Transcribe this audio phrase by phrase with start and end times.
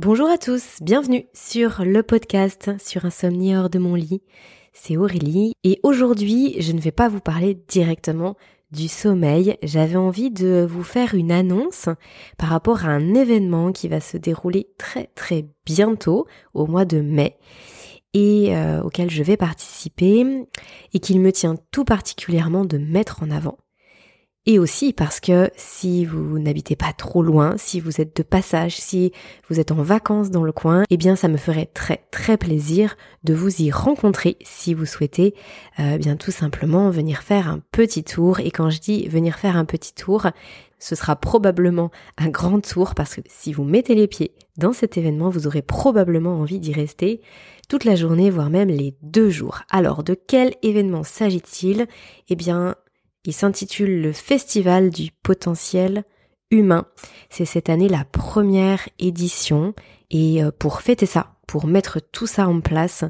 [0.00, 4.22] Bonjour à tous, bienvenue sur le podcast sur Insomnie hors de mon lit.
[4.72, 8.36] C'est Aurélie et aujourd'hui je ne vais pas vous parler directement
[8.70, 9.56] du sommeil.
[9.64, 11.88] J'avais envie de vous faire une annonce
[12.36, 17.00] par rapport à un événement qui va se dérouler très très bientôt au mois de
[17.00, 17.36] mai
[18.14, 20.46] et euh, auquel je vais participer
[20.92, 23.58] et qu'il me tient tout particulièrement de mettre en avant.
[24.50, 28.78] Et aussi parce que si vous n'habitez pas trop loin, si vous êtes de passage,
[28.78, 29.12] si
[29.50, 32.96] vous êtes en vacances dans le coin, eh bien ça me ferait très très plaisir
[33.24, 35.34] de vous y rencontrer si vous souhaitez
[35.80, 38.40] euh, bien tout simplement venir faire un petit tour.
[38.40, 40.28] Et quand je dis venir faire un petit tour,
[40.78, 44.96] ce sera probablement un grand tour parce que si vous mettez les pieds dans cet
[44.96, 47.20] événement, vous aurez probablement envie d'y rester
[47.68, 49.60] toute la journée, voire même les deux jours.
[49.70, 51.86] Alors, de quel événement s'agit-il?
[52.30, 52.76] Eh bien,
[53.24, 56.04] il s'intitule le Festival du potentiel
[56.50, 56.86] humain.
[57.30, 59.74] C'est cette année la première édition
[60.10, 63.04] et euh, pour fêter ça, pour mettre tout ça en place,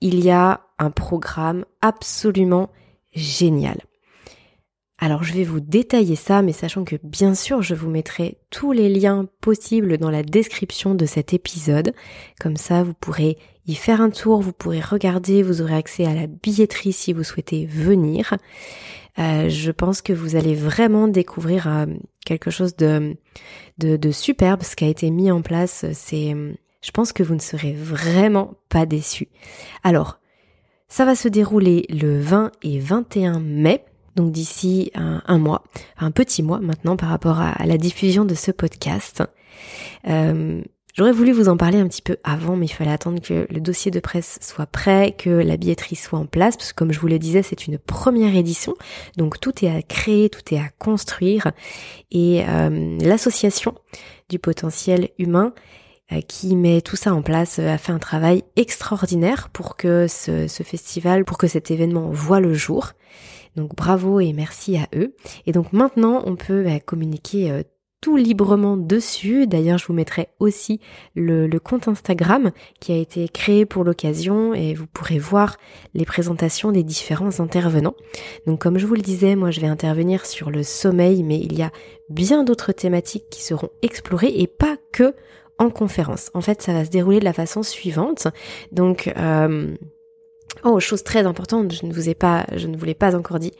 [0.00, 2.70] il y a un programme absolument
[3.14, 3.80] génial.
[4.98, 8.72] Alors je vais vous détailler ça, mais sachant que bien sûr je vous mettrai tous
[8.72, 11.94] les liens possibles dans la description de cet épisode.
[12.40, 16.14] Comme ça vous pourrez y faire un tour, vous pourrez regarder, vous aurez accès à
[16.14, 18.34] la billetterie si vous souhaitez venir.
[19.18, 21.86] Euh, je pense que vous allez vraiment découvrir euh,
[22.26, 23.16] quelque chose de,
[23.78, 25.86] de, de, superbe, ce qui a été mis en place.
[25.92, 26.34] C'est,
[26.82, 29.28] je pense que vous ne serez vraiment pas déçus.
[29.82, 30.18] Alors,
[30.88, 33.84] ça va se dérouler le 20 et 21 mai
[34.16, 35.64] donc d'ici un, mois,
[35.98, 39.22] un petit mois maintenant par rapport à, la diffusion de ce podcast.
[40.06, 40.62] Euh,
[40.96, 43.60] J'aurais voulu vous en parler un petit peu avant, mais il fallait attendre que le
[43.60, 47.00] dossier de presse soit prêt, que la billetterie soit en place, parce que comme je
[47.00, 48.76] vous le disais, c'est une première édition,
[49.16, 51.50] donc tout est à créer, tout est à construire,
[52.12, 53.74] et euh, l'association
[54.28, 55.52] du potentiel humain
[56.12, 60.46] euh, qui met tout ça en place a fait un travail extraordinaire pour que ce,
[60.46, 62.92] ce festival, pour que cet événement voit le jour.
[63.56, 65.14] Donc bravo et merci à eux.
[65.46, 67.62] Et donc maintenant, on peut bah, communiquer euh,
[68.04, 69.46] tout librement dessus.
[69.46, 70.78] D'ailleurs, je vous mettrai aussi
[71.14, 75.56] le, compte Instagram qui a été créé pour l'occasion et vous pourrez voir
[75.94, 77.94] les présentations des différents intervenants.
[78.46, 81.56] Donc comme je vous le disais, moi je vais intervenir sur le sommeil, mais il
[81.56, 81.70] y a
[82.10, 85.14] bien d'autres thématiques qui seront explorées et pas que
[85.56, 86.30] en conférence.
[86.34, 88.28] En fait, ça va se dérouler de la façon suivante.
[88.70, 89.74] Donc euh,
[90.62, 93.38] Oh, chose très importante, je ne vous ai pas, je ne vous l'ai pas encore
[93.38, 93.52] dit,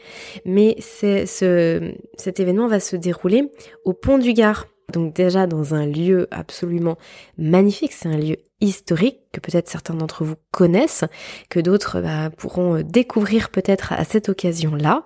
[0.44, 3.50] mais cet événement va se dérouler
[3.84, 4.66] au Pont du Gard.
[4.92, 6.96] Donc déjà dans un lieu absolument
[7.38, 11.04] magnifique, c'est un lieu historique que peut-être certains d'entre vous connaissent,
[11.48, 15.04] que d'autres bah, pourront découvrir peut-être à cette occasion-là.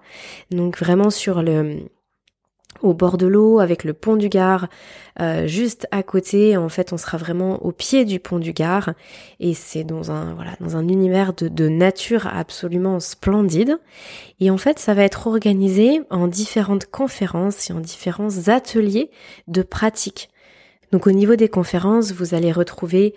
[0.50, 1.78] Donc vraiment sur le
[2.80, 4.68] au bord de l'eau avec le pont du Gard
[5.20, 6.56] euh, juste à côté.
[6.56, 8.92] En fait, on sera vraiment au pied du pont du Gard
[9.40, 13.78] et c'est dans un voilà dans un univers de, de, nature absolument splendide.
[14.40, 19.10] Et en fait, ça va être organisé en différentes conférences et en différents ateliers
[19.48, 20.30] de pratique.
[20.92, 23.14] Donc au niveau des conférences, vous allez retrouver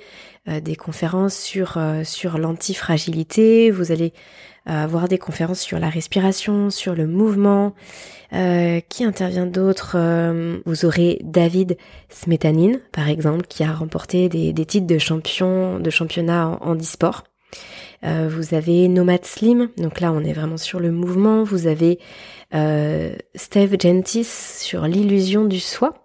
[0.50, 4.12] euh, des conférences sur euh, sur l'antifragilité, vous allez
[4.66, 7.74] avoir des conférences sur la respiration, sur le mouvement,
[8.34, 11.78] euh, qui intervient d'autre euh, Vous aurez David
[12.08, 17.26] Smetanin, par exemple, qui a remporté des, titres de champion, de championnat en, e-sport.
[18.06, 21.44] Euh, vous avez Nomad Slim, donc là on est vraiment sur le mouvement.
[21.44, 22.00] Vous avez
[23.36, 26.01] Steve Gentis sur l'illusion du soi.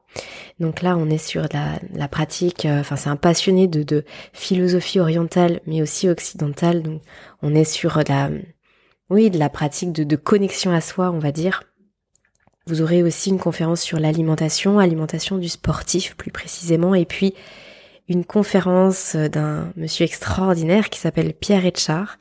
[0.59, 2.67] Donc là, on est sur la, pratique.
[2.69, 6.83] Enfin, c'est un passionné de, philosophie orientale, mais aussi occidentale.
[6.83, 7.03] Donc,
[7.43, 8.31] on est sur la,
[9.11, 11.63] oui, de la pratique de, de connexion à soi, on va dire.
[12.67, 17.35] Vous aurez aussi une conférence sur l'alimentation, alimentation du sportif plus précisément, et puis
[18.09, 22.19] une conférence d'un monsieur extraordinaire qui s'appelle Pierre Etchard,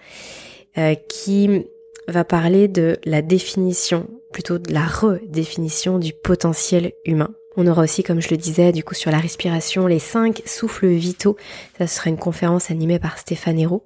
[0.78, 1.66] euh, qui
[2.08, 7.30] va parler de la définition, plutôt de la redéfinition du potentiel humain.
[7.58, 10.88] On aura aussi, comme je le disais, du coup sur la respiration, les cinq souffles
[10.88, 11.38] vitaux.
[11.78, 13.86] Ça sera une conférence animée par Stéphane Hérault.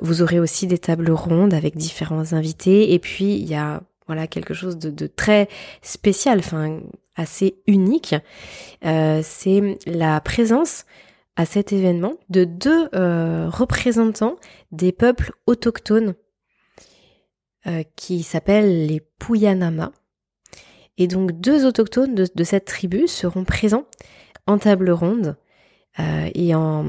[0.00, 2.94] Vous aurez aussi des tables rondes avec différents invités.
[2.94, 5.48] Et puis, il y a voilà quelque chose de, très
[5.80, 6.80] spécial, enfin
[7.14, 8.14] assez unique.
[8.84, 10.86] Euh, c'est la présence
[11.36, 14.36] à cet événement de deux euh, représentants
[14.70, 16.14] des peuples autochtones
[17.66, 19.92] euh, qui s'appellent les Puyanama.
[20.98, 23.86] Et donc deux autochtones de, cette tribu seront présents
[24.46, 25.36] en table ronde
[26.34, 26.86] et en,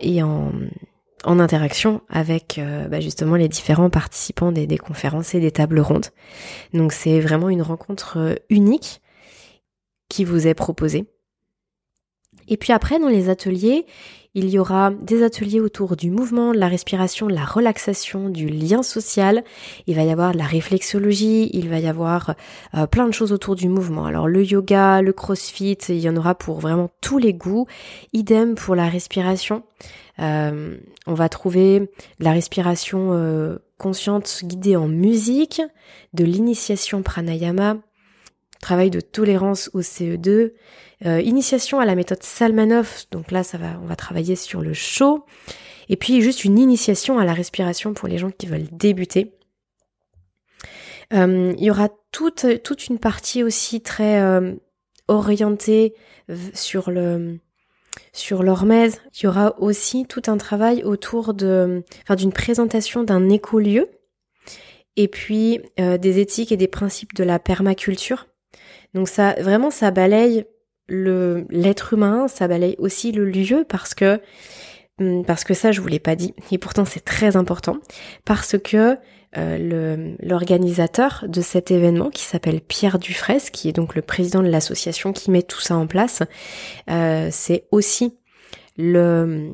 [0.00, 0.22] et
[1.26, 6.06] en interaction avec euh, bah, justement les différents participants des, conférences et des tables rondes.
[6.72, 9.02] Donc c'est vraiment une rencontre euh, unique
[10.08, 11.04] qui vous est proposée.
[12.48, 13.86] Et puis après, dans les ateliers,
[14.36, 18.48] il y aura des ateliers autour du mouvement, de la respiration, de la relaxation, du
[18.48, 19.42] lien social.
[19.86, 22.34] Il va y avoir de la réflexologie, il va y avoir
[22.74, 24.04] euh, plein de choses autour du mouvement.
[24.04, 27.66] Alors le yoga, le crossfit, il y en aura pour vraiment tous les goûts.
[28.12, 29.62] Idem pour la respiration.
[30.18, 35.62] Euh, on va trouver de la respiration euh, consciente guidée en musique,
[36.12, 37.78] de l'initiation pranayama,
[38.60, 40.52] travail de tolérance au CE2,
[41.04, 44.72] euh, initiation à la méthode Salmanov, donc là ça va, on va travailler sur le
[44.72, 45.26] chaud,
[45.90, 49.34] et puis juste une initiation à la respiration pour les gens qui veulent débuter.
[51.12, 54.54] Euh, il y aura toute, toute une partie aussi très euh,
[55.06, 55.94] orientée
[56.54, 57.38] sur le
[58.12, 59.00] sur l'hormèse.
[59.14, 63.90] Il y aura aussi tout un travail autour de, enfin, d'une présentation d'un écolieu
[64.96, 68.26] et puis des éthiques et des principes de la permaculture.
[68.96, 70.46] Donc ça, vraiment, ça balaye
[70.88, 74.22] le l'être humain, ça balaye aussi le lieu parce que
[74.98, 77.76] hum, parce que ça je vous l'ai pas dit et pourtant c'est très important
[78.24, 78.96] parce que
[79.36, 84.48] euh, l'organisateur de cet événement qui s'appelle Pierre Dufresne, qui est donc le président de
[84.48, 86.22] l'association qui met tout ça en place,
[86.88, 88.16] euh, c'est aussi
[88.78, 89.50] le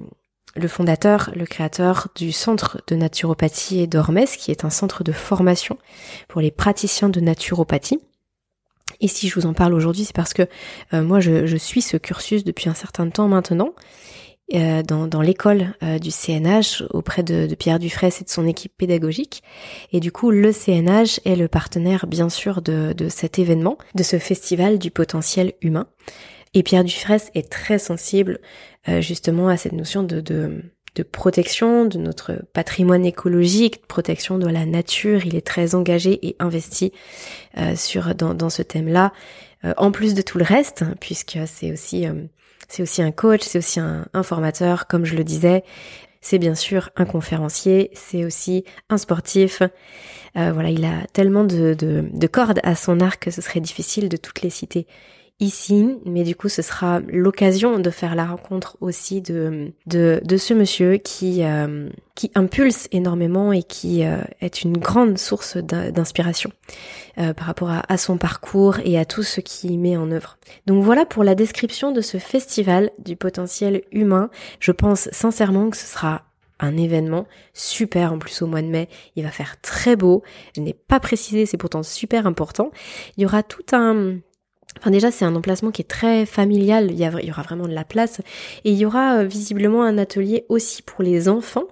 [0.55, 5.11] le fondateur, le créateur du centre de naturopathie et d'Ormès, qui est un centre de
[5.11, 5.79] formation
[6.29, 7.99] pour les praticiens de naturopathie.
[9.03, 10.43] Et si je vous en parle aujourd'hui, c'est parce que
[10.95, 13.75] euh, moi, je, suis ce cursus depuis un certain temps maintenant.
[14.55, 19.43] Euh, dans, l'école euh, du CNH auprès de, Pierre Dufresne et de son équipe pédagogique.
[19.93, 24.19] Et du coup, le CNH est le partenaire, bien sûr, de, cet événement, de ce
[24.19, 25.87] festival du potentiel humain.
[26.55, 28.41] Et Pierre Dufresne est très sensible
[28.99, 30.63] justement à cette notion de, de,
[30.95, 35.25] de protection de notre patrimoine écologique, de protection de la nature.
[35.25, 36.93] Il est très engagé et investi
[37.59, 39.13] euh, sur dans, ce thème-là.
[39.65, 42.15] Euh, en plus de tout le reste, puisque c'est aussi euh,
[42.69, 45.63] c'est aussi un coach, c'est aussi un, un, formateur, comme je le disais.
[46.21, 49.63] C'est bien sûr un conférencier, c'est aussi un sportif.
[50.35, 54.09] voilà, il a tellement de, de, de cordes à son arc que ce serait difficile
[54.09, 54.87] de toutes les citer
[55.43, 60.37] ici, mais du coup ce sera l'occasion de faire la rencontre aussi de, de, de
[60.37, 66.51] ce monsieur qui, euh, qui impulse énormément et qui euh, est une grande source d'inspiration
[67.19, 70.39] euh, par rapport à, à, son parcours et à tout ce qu'il met en œuvre.
[70.67, 74.31] Donc voilà pour la description de ce festival du potentiel humain.
[74.61, 76.23] Je pense sincèrement que ce sera
[76.61, 78.89] un événement super en plus au mois de mai.
[79.17, 80.23] Il va faire très beau.
[80.55, 82.71] Je n'ai pas précisé, c'est pourtant super important.
[83.17, 84.19] Il y aura tout un
[84.79, 87.85] Enfin déjà c'est un emplacement qui est très familial, il y, aura vraiment de la
[87.85, 88.21] place.
[88.65, 91.67] Et il y aura euh, visiblement un atelier aussi pour les enfants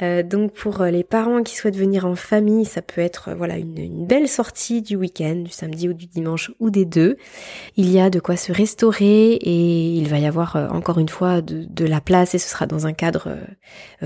[0.00, 3.34] euh, donc pour euh, les parents qui souhaitent venir en famille, ça peut être euh,
[3.34, 7.16] voilà une, belle sortie du week-end, du samedi ou du dimanche ou des deux.
[7.76, 11.40] Il y a de quoi se restaurer et il va y avoir encore une fois
[11.42, 13.36] de, la place et ce sera dans un cadre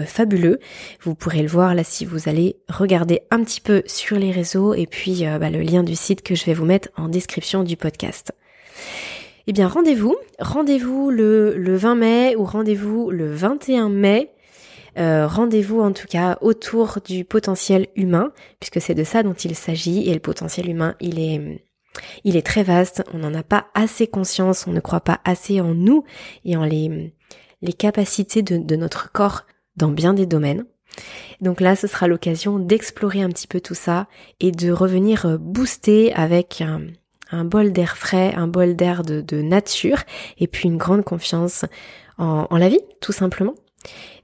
[0.07, 0.61] fabuleux.
[1.01, 4.75] Vous pourrez le voir là si vous allez regarder un petit peu sur les réseaux
[4.75, 7.77] et puis bah, le lien du site que je vais vous mettre en description du
[7.77, 8.33] podcast.
[9.47, 14.31] Eh bien rendez-vous, rendez-vous le, le 20 mai ou rendez-vous le 21 mai
[14.99, 19.55] euh, rendez-vous en tout cas autour du potentiel humain, puisque c'est de ça dont il
[19.55, 21.65] s'agit, et le potentiel humain, il est...
[22.25, 25.61] Il est très vaste, on n'en a pas assez conscience, on ne croit pas assez
[25.61, 26.05] en nous
[26.47, 27.13] et en les,
[27.61, 29.43] les capacités de, de notre corps
[29.77, 30.65] dans bien des domaines.
[31.41, 34.07] Donc là, ce sera l'occasion d'explorer un petit peu tout ça
[34.41, 36.83] et de revenir euh, booster avec un,
[37.31, 39.99] un bol d'air frais, un bol d'air de, de, nature
[40.39, 41.65] et puis une grande confiance
[42.19, 43.55] en, en la vie, tout simplement.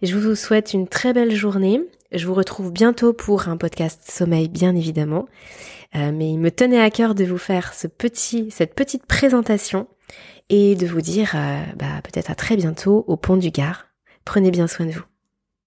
[0.02, 1.80] Je vous souhaite une très belle journée.
[2.12, 5.26] Je vous retrouve bientôt pour un podcast sommeil, bien évidemment.
[5.94, 9.86] Euh, mais il me tenait à cœur de vous faire ce petit, cette petite présentation
[10.48, 13.86] et de vous dire euh, bah, peut-être à très bientôt au pont du Gard.
[14.24, 15.04] Prenez bien soin de vous.